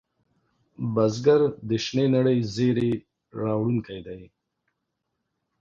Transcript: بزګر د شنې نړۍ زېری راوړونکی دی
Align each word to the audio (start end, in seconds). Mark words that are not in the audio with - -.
بزګر 0.93 1.41
د 1.69 1.69
شنې 1.85 2.05
نړۍ 2.15 2.37
زېری 2.53 2.91
راوړونکی 3.39 3.99
دی 4.05 4.21